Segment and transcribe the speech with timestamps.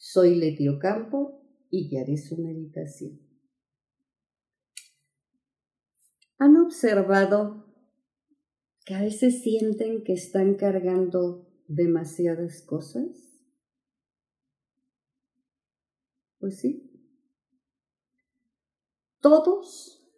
[0.00, 3.20] Soy Letio Campo y guiaré su meditación.
[6.38, 7.66] ¿Han observado
[8.86, 13.42] que a veces sienten que están cargando demasiadas cosas?
[16.38, 16.88] Pues sí.
[19.20, 20.08] Todos,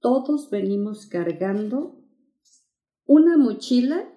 [0.00, 2.04] todos venimos cargando
[3.06, 4.12] una mochila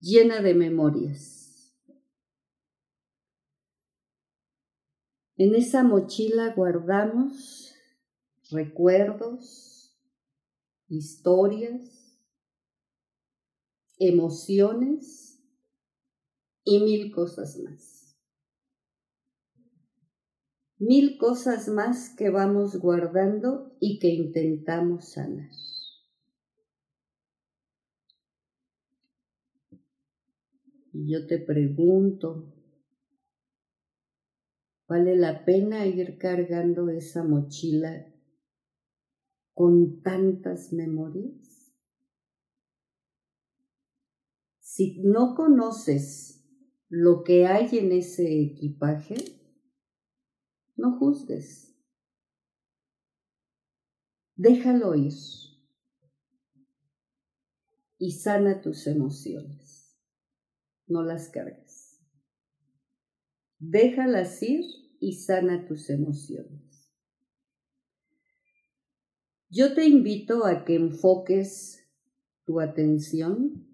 [0.00, 1.39] llena de memorias.
[5.42, 7.74] En esa mochila guardamos
[8.50, 9.98] recuerdos,
[10.86, 12.20] historias,
[13.98, 15.42] emociones
[16.62, 18.18] y mil cosas más.
[20.76, 25.48] Mil cosas más que vamos guardando y que intentamos sanar.
[30.92, 32.59] Y yo te pregunto,
[34.90, 38.12] ¿vale la pena ir cargando esa mochila
[39.54, 41.72] con tantas memorias?
[44.58, 46.44] Si no conoces
[46.88, 49.14] lo que hay en ese equipaje,
[50.74, 51.72] no juzgues.
[54.34, 55.14] Déjalo ir
[57.98, 59.70] y sana tus emociones
[60.88, 61.69] no las cargues.
[63.60, 64.64] Déjalas ir
[65.00, 66.90] y sana tus emociones.
[69.48, 71.86] Yo te invito a que enfoques
[72.44, 73.66] tu atención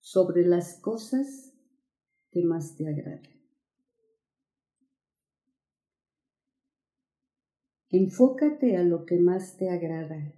[0.00, 1.52] sobre las cosas
[2.30, 3.34] que más te agradan.
[7.90, 10.34] Enfócate a lo que más te agrada,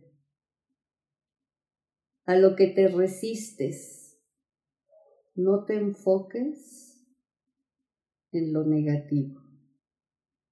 [2.24, 4.06] a lo que te resistes
[5.36, 6.85] no te enfoques
[8.38, 9.40] en lo negativo.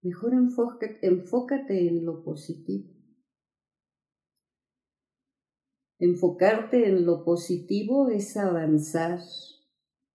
[0.03, 2.93] Mejor enfócate, en lo positivo.
[5.99, 9.21] Enfocarte en lo positivo es avanzar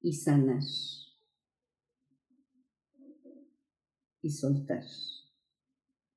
[0.02, 0.64] y sanar
[4.22, 4.84] y soltar.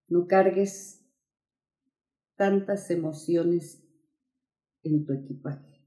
[0.08, 1.06] No cargues
[2.36, 3.82] tantas emociones
[4.82, 5.86] en tu equipaje.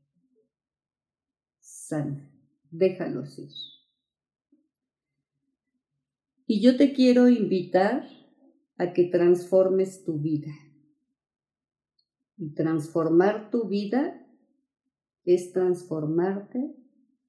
[1.59, 2.31] Sana
[2.71, 3.74] déjalos ir.
[6.47, 8.07] Y yo te quiero invitar
[8.77, 10.51] a que transformes tu vida.
[12.37, 14.21] Y transformar tu vida
[15.23, 16.75] es transformarte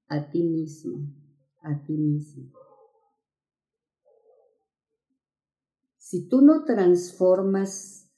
[0.09, 1.15] a ti mismo,
[1.62, 2.53] a ti mismo.
[5.97, 8.12] Si tú no transformas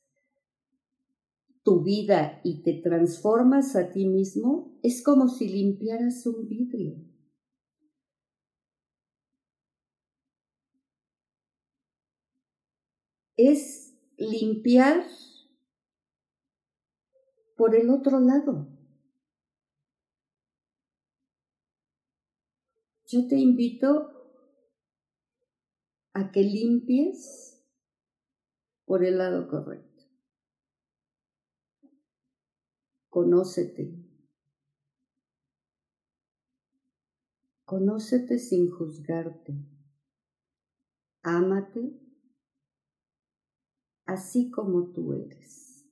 [1.63, 6.97] tu vida y te transformas a ti mismo, es como si limpiaras un vidrio.
[13.39, 15.07] Es limpiar
[17.57, 18.69] por el otro lado.
[23.07, 24.13] Yo te invito
[26.15, 27.65] a que limpies
[28.85, 30.03] por el lado correcto.
[33.09, 34.05] Conócete.
[37.65, 39.55] Conócete sin juzgarte.
[41.23, 42.08] Ámate
[44.09, 45.87] así como tú eres.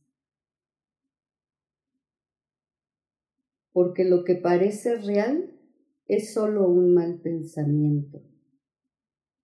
[3.73, 5.61] Porque lo que parece real
[6.07, 8.23] es solo un mal pensamiento,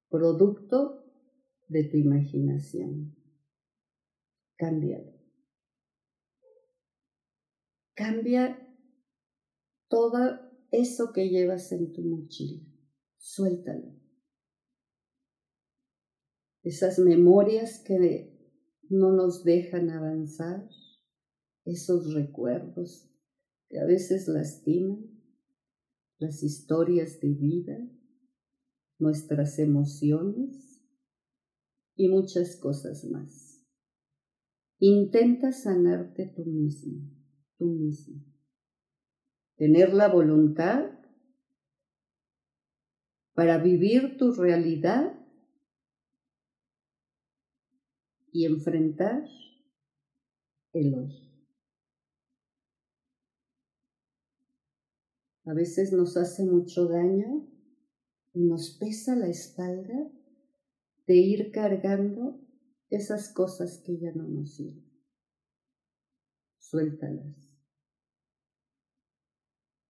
[0.09, 1.05] producto
[1.69, 3.15] de tu imaginación.
[4.57, 5.13] Cámbialo.
[7.95, 8.59] Cambia
[9.89, 12.65] todo eso que llevas en tu mochila.
[13.19, 13.93] Suéltalo.
[16.63, 18.32] Esas memorias que
[18.93, 20.69] no nos dejan avanzar,
[21.65, 23.09] esos recuerdos
[23.69, 25.11] que a veces lastiman,
[26.19, 27.79] las historias de vida,
[28.99, 30.81] nuestras emociones
[31.97, 33.65] y muchas cosas más.
[34.79, 37.23] Intenta sanarte tú mismo
[37.65, 38.25] mismo.
[39.57, 40.91] Tener la voluntad
[43.35, 45.19] para vivir tu realidad
[48.33, 49.29] y enfrentar
[50.73, 51.33] el hoy.
[55.45, 57.47] A veces nos hace mucho daño
[58.33, 60.11] y nos pesa la espalda
[61.07, 62.41] de ir cargando
[62.89, 64.91] esas cosas que ya no nos sirven.
[66.59, 67.37] Suéltalas.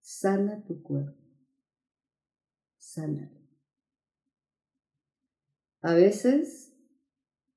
[0.00, 1.20] Sana tu cuerpo.
[2.78, 3.40] Sánalo.
[5.80, 6.71] A veces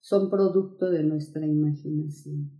[0.05, 2.51] son producto de nuestra imaginación.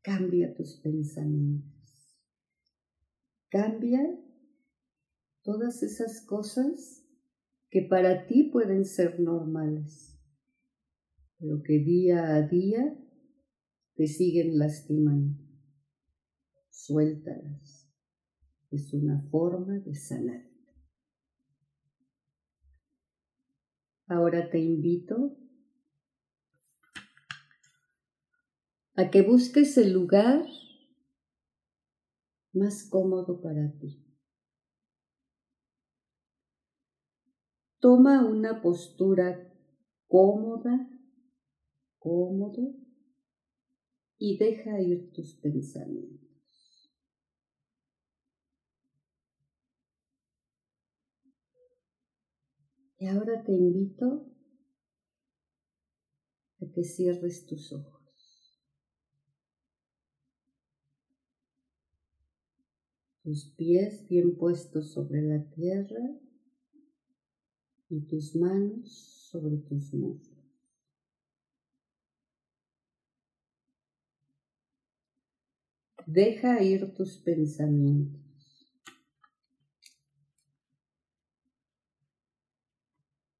[0.00, 2.18] Cambia tus pensamientos.
[3.50, 4.00] Cambia
[5.42, 7.06] todas esas cosas
[7.68, 10.18] que para ti pueden ser normales,
[11.38, 12.98] pero que día a día
[13.96, 15.38] te siguen lastimando.
[16.70, 17.92] Suéltalas.
[18.70, 20.53] Es una forma de sanar.
[24.06, 25.36] Ahora te invito
[28.96, 30.44] a que busques el lugar
[32.52, 34.04] más cómodo para ti.
[37.80, 39.52] Toma una postura
[40.06, 40.88] cómoda,
[41.98, 42.74] cómodo
[44.18, 46.23] y deja ir tus pensamientos.
[53.04, 54.32] Y ahora te invito
[56.58, 58.00] a que cierres tus ojos.
[63.22, 66.18] tus pies bien puestos sobre la tierra
[67.90, 70.64] y tus manos sobre tus muslos.
[76.06, 78.23] Deja ir tus pensamientos.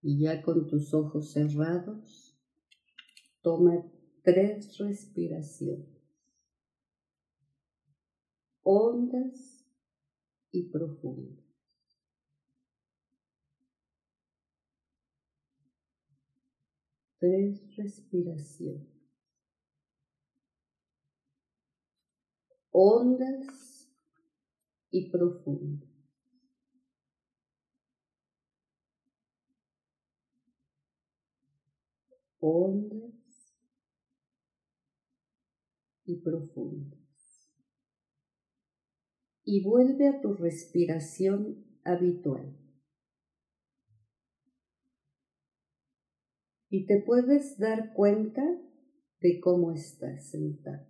[0.04, 2.38] Y ya con tus ojos cerrados,
[3.42, 3.84] toma
[4.22, 5.94] tres respiraciones
[8.64, 9.64] hondas
[10.50, 11.42] y profundo.
[17.18, 18.88] Tres respiraciones.
[22.70, 23.88] Hondas
[24.90, 25.93] y profundas.
[32.46, 33.56] Hondas
[36.04, 37.00] y profundas
[39.44, 42.54] y vuelve a tu respiración habitual.
[46.68, 48.42] Y te puedes dar cuenta
[49.20, 50.86] de cómo estás sentado.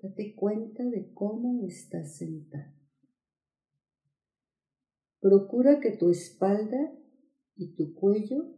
[0.00, 2.72] Date cuenta de cómo estás sentado.
[5.20, 6.94] Procura que tu espalda
[7.56, 8.57] y tu cuello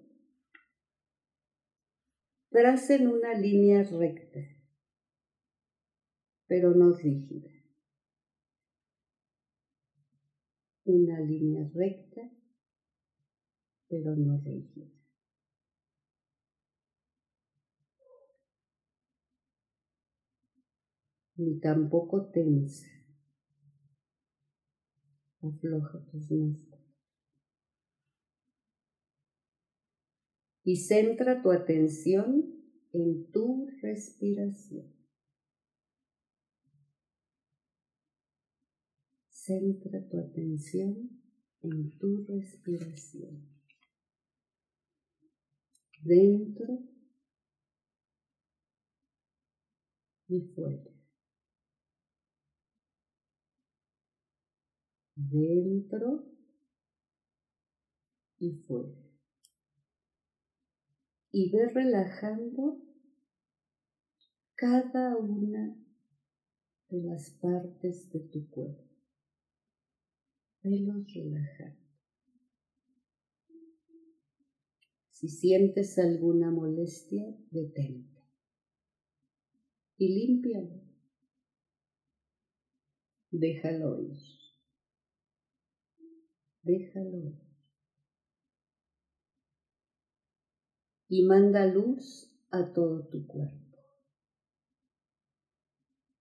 [2.50, 4.41] tracen una línea recta,
[6.47, 7.61] pero no rígida.
[10.91, 12.23] una línea recta,
[13.88, 14.87] pero no rígida.
[21.37, 22.87] Ni tampoco tensa.
[25.43, 26.69] Afloja tus músculos.
[30.70, 32.29] Y centra tu atención
[32.93, 34.86] en tu respiración.
[39.31, 41.10] Centra tu atención
[41.62, 43.48] en tu respiración.
[46.05, 46.79] Dentro
[50.29, 50.93] y fuera.
[55.17, 56.24] Dentro
[58.39, 59.09] y fuera.
[61.32, 62.82] Y ve relajando
[64.56, 65.77] cada una
[66.89, 68.91] de las partes de tu cuerpo
[70.63, 71.77] velos relajar.
[75.10, 78.25] Si sientes alguna molestia, detente
[79.99, 80.81] y límpialo.
[83.31, 84.19] Déjalo ir.
[86.63, 87.50] Déjalo ir.
[91.10, 93.76] Y manda luz a todo tu cuerpo.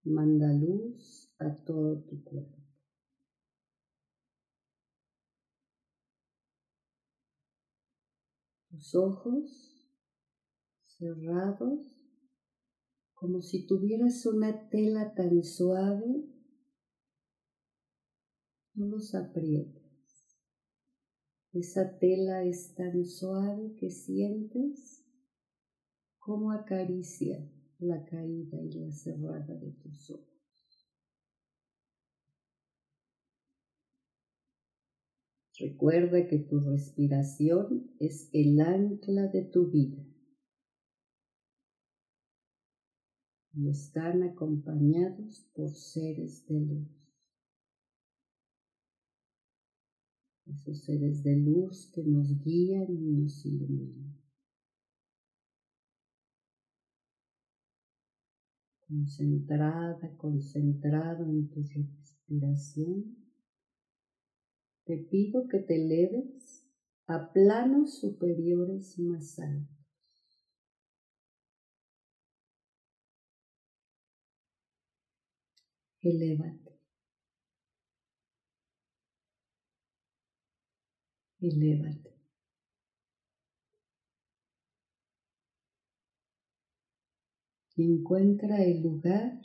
[0.03, 2.59] Manda luz a todo tu cuerpo.
[8.79, 9.91] tus ojos
[10.85, 11.95] cerrados
[13.13, 16.23] como si tuvieras una tela tan suave
[18.75, 19.78] No los aprietes.
[21.53, 25.03] Esa tela es tan suave que sientes
[26.19, 27.43] cómo acaricia
[27.79, 30.29] la caída y la cerrada de tus ojos.
[35.59, 40.05] Recuerda que tu respiración es el ancla de tu vida
[43.53, 46.98] y están acompañados por seres de luz.
[50.51, 54.13] Esos seres de luz que nos guían y nos iluminan.
[58.85, 63.15] Concentrada, concentrado en tu respiración
[64.83, 66.65] te pido que te eleves
[67.07, 69.79] a planos superiores más altos.
[76.09, 76.68] Elévate.
[81.41, 82.09] Elévate.
[87.83, 89.41] encuentra el lugar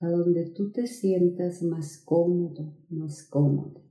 [0.00, 3.82] a donde tú te sientas más cómodo, más cómodo.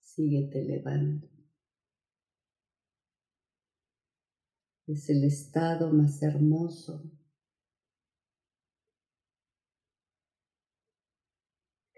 [0.00, 1.28] Síguete elevando.
[4.86, 7.19] Es el estado más hermoso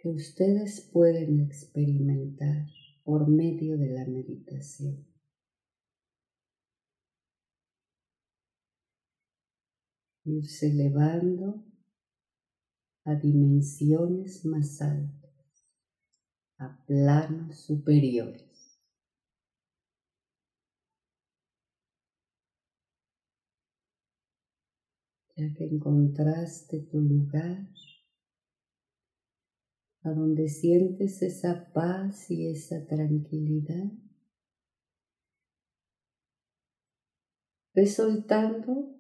[0.03, 2.67] que ustedes pueden experimentar
[3.05, 5.07] por medio de la meditación.
[10.25, 11.65] irse elevando
[13.05, 15.67] a dimensiones más altas,
[16.59, 18.79] a planos superiores.
[25.37, 27.69] Ya que encontraste tu lugar,
[30.05, 33.93] a donde sientes esa paz y esa tranquilidad,
[37.75, 38.95] ve soltando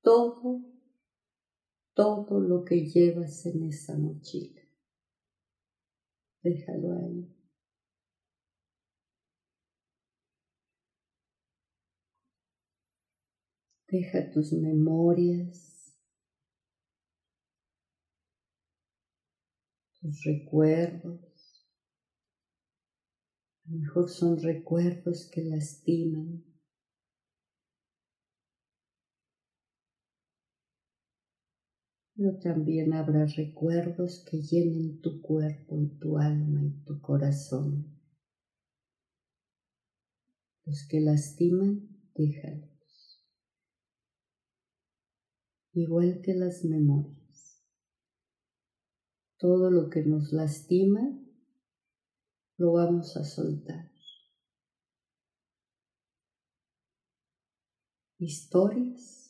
[0.00, 0.62] todo,
[1.94, 4.62] todo lo que llevas en esa mochila.
[6.42, 7.34] Déjalo ahí.
[13.90, 15.67] Deja tus memorias,
[20.00, 21.66] tus recuerdos.
[23.64, 26.44] A lo mejor son recuerdos que lastiman,
[32.16, 37.94] pero también habrá recuerdos que llenen tu cuerpo y tu alma y tu corazón.
[40.64, 43.24] Los que lastiman, déjalos.
[45.72, 47.17] Igual que las memorias.
[49.38, 51.00] Todo lo que nos lastima,
[52.56, 53.90] lo vamos a soltar.
[58.18, 59.28] Historias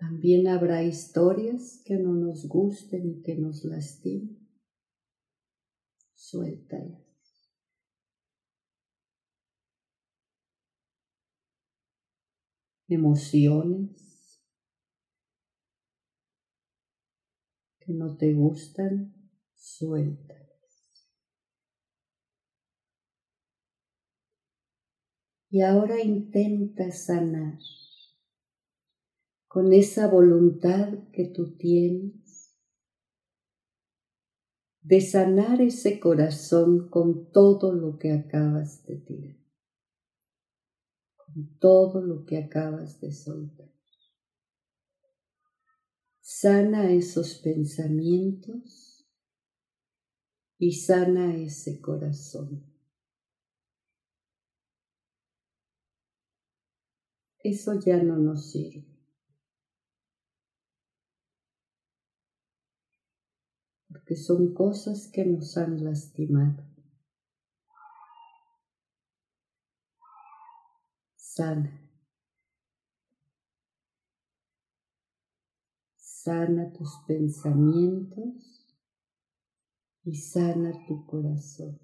[0.00, 4.48] También habrá historias que no nos gusten y que nos lastimen.
[6.14, 7.00] Suéltalas.
[12.88, 14.09] Emociones
[17.90, 19.14] no te gustan,
[19.54, 20.50] suéltalas.
[25.50, 27.58] Y ahora intenta sanar
[29.48, 32.56] con esa voluntad que tú tienes
[34.82, 39.36] de sanar ese corazón con todo lo que acabas de tirar,
[41.16, 43.79] con todo lo que acabas de soltar.
[46.32, 49.04] Sana esos pensamientos
[50.58, 52.64] y sana ese corazón.
[57.42, 58.90] Eso ya no nos sirve.
[63.92, 66.62] porque son cosas que nos han lastimado.
[71.16, 71.89] Sana.
[76.22, 78.66] Sana tus pensamientos
[80.04, 81.80] y sana tu corazón.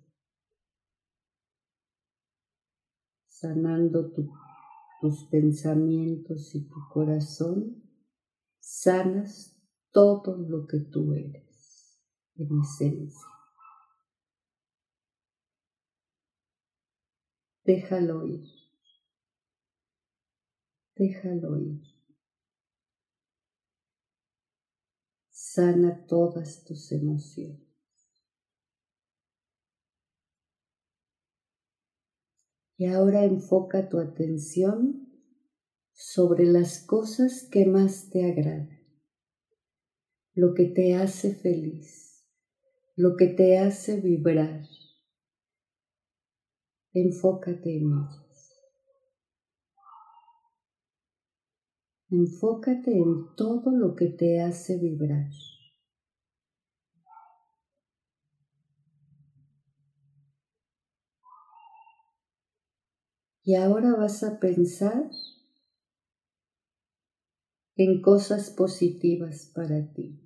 [3.28, 4.12] Sanando
[5.00, 7.82] tus pensamientos y tu corazón,
[8.60, 9.58] sanas
[9.90, 11.98] todo lo que tú eres
[12.36, 13.28] en esencia.
[17.64, 18.66] Déjalo ir.
[20.96, 21.95] déjalo ir.
[25.56, 27.66] Sana todas tus emociones.
[32.76, 35.08] Y ahora enfoca tu atención
[35.94, 38.82] sobre las cosas que más te agradan,
[40.34, 42.22] lo que te hace feliz,
[42.94, 44.62] lo que te hace vibrar.
[46.92, 48.25] Enfócate en ellas.
[52.10, 55.28] Enfócate en todo lo que te hace vibrar.
[63.42, 65.10] Y ahora vas a pensar
[67.76, 70.20] en cosas positivas para ti.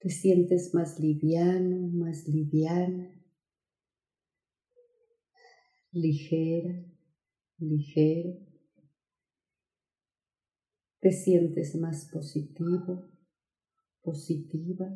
[0.00, 3.15] Te sientes más liviano, más liviana,
[5.96, 6.84] ligera,
[7.58, 8.38] ligero.
[11.00, 13.10] Te sientes más positivo,
[14.02, 14.86] positiva.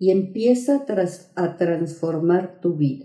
[0.00, 0.86] y empieza
[1.36, 3.04] a, transformar tu vida.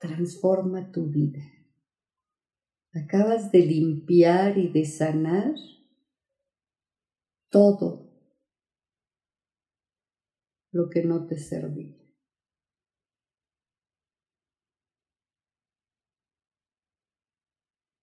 [0.00, 1.40] Transforma tu vida.
[2.92, 5.54] Acabas de limpiar y de sanar
[7.50, 8.11] todo
[10.72, 11.96] lo que no te servía.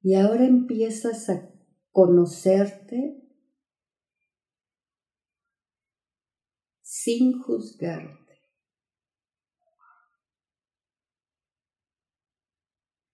[0.01, 1.51] Y ahora empiezas a
[1.91, 3.21] conocerte
[6.81, 8.19] sin juzgarte.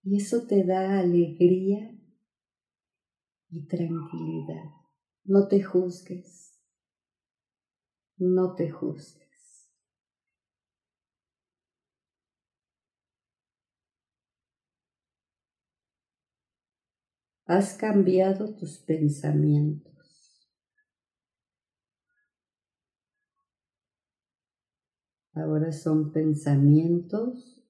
[0.04, 1.92] Y eso te da alegría
[3.50, 4.66] y tranquilidad.
[5.24, 6.62] No te juzgues.
[8.18, 9.25] No te juzgues.
[17.48, 19.94] Has cambiado tus pensamientos.
[25.32, 27.64] Ahora son pensamientos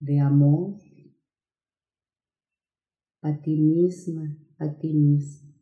[0.00, 0.74] de amor
[3.22, 5.54] a ti misma, a ti mismo.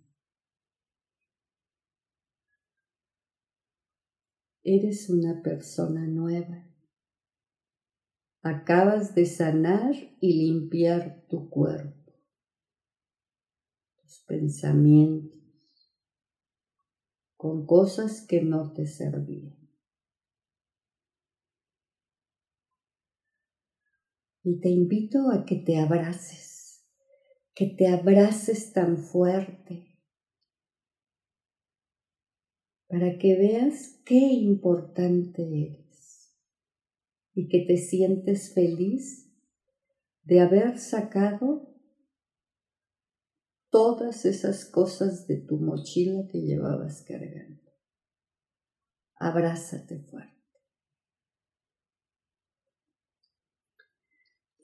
[4.64, 6.66] Eres una persona nueva.
[8.42, 12.05] Acabas de sanar y limpiar tu cuerpo
[14.26, 15.36] pensamientos,
[17.36, 19.56] con cosas que no te servían.
[24.42, 26.84] Y te invito a que te abraces,
[27.54, 29.96] que te abraces tan fuerte,
[32.88, 36.36] para que veas qué importante eres
[37.34, 39.30] y que te sientes feliz
[40.22, 41.65] de haber sacado
[43.76, 47.60] todas esas cosas de tu mochila que llevabas cargando.
[49.16, 50.32] Abrázate fuerte.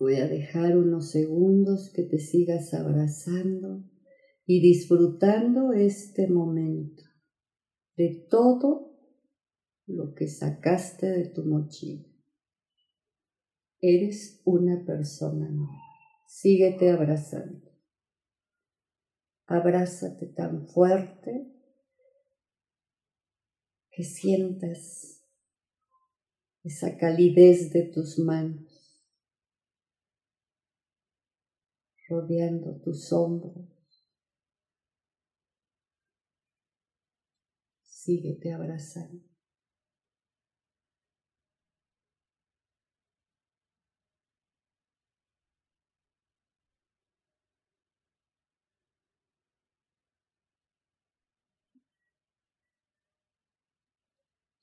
[0.01, 3.85] Voy a dejar unos segundos que te sigas abrazando
[4.47, 7.03] y disfrutando este momento
[7.99, 8.97] de todo
[9.85, 12.09] lo que sacaste de tu mochila.
[13.79, 15.83] Eres una persona nueva.
[16.27, 17.72] Síguete abrazando
[19.55, 21.47] abrázate tan fuerte
[23.91, 25.23] que sientas
[26.65, 28.73] esa calidez de tus manos
[32.13, 33.69] rodeando tus hombros.
[37.83, 39.32] Síguete abrazando.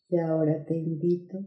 [0.09, 1.37] Y ahora te invito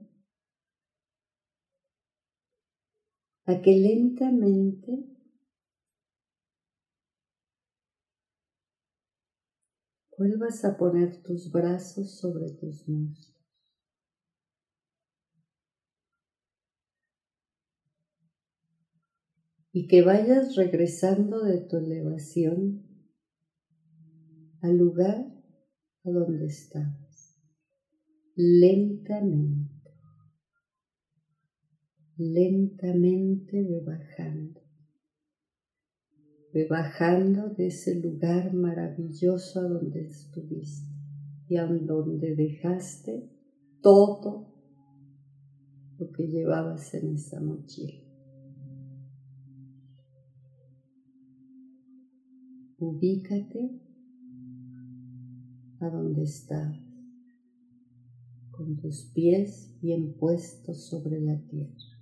[3.45, 5.05] a que lentamente
[10.17, 13.35] vuelvas a poner tus brazos sobre tus muslos.
[19.73, 22.87] Y que vayas regresando de tu elevación
[24.61, 25.27] al lugar
[26.05, 27.02] a donde estás
[28.35, 29.91] lentamente,
[32.17, 34.61] lentamente bajando.
[36.53, 40.93] Ve bajando de ese lugar maravilloso a donde estuviste
[41.49, 43.31] y a donde dejaste
[43.81, 44.53] todo
[45.99, 48.03] lo que llevabas en esa mochila.
[52.79, 53.81] Ubícate
[55.81, 56.82] a donde estás,
[58.53, 61.93] con tus pies bien puestos sobre la tierra.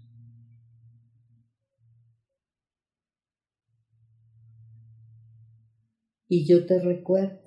[6.28, 7.40] Y yo te recuerdo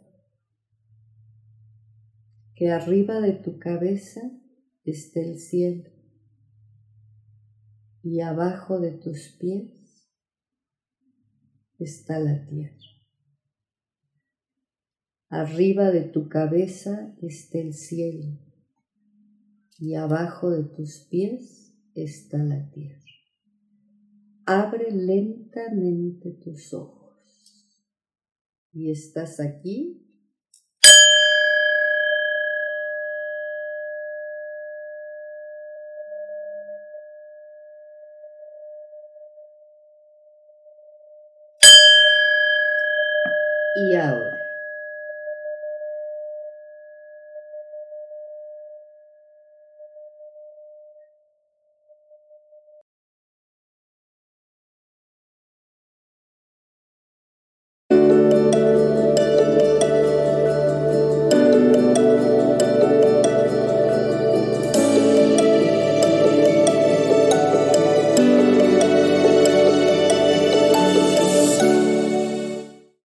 [2.56, 4.22] que arriba de tu cabeza
[4.84, 5.90] está el cielo
[8.02, 10.10] y abajo de tus pies
[11.80, 12.78] está la tierra.
[15.30, 18.43] Arriba de tu cabeza está el cielo
[19.84, 23.04] y abajo de tus pies está la tierra.
[24.46, 27.68] Abre lentamente tus ojos
[28.72, 30.00] y estás aquí
[43.76, 44.33] y ahora.